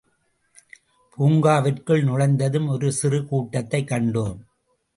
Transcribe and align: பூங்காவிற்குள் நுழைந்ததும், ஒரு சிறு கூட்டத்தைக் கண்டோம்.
பூங்காவிற்குள் 1.17 2.03
நுழைந்ததும், 2.03 2.67
ஒரு 2.67 2.91
சிறு 2.91 3.25
கூட்டத்தைக் 3.25 3.89
கண்டோம். 3.89 4.39